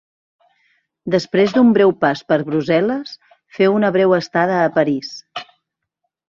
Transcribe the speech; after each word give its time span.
Després 1.15 1.53
d'un 1.57 1.69
breu 1.75 1.93
pas 2.05 2.23
per 2.33 2.37
Brussel·les, 2.47 3.13
feu 3.59 3.77
una 3.81 3.93
breu 3.99 4.17
estada 4.21 4.57
a 4.63 4.73
París. 4.81 5.13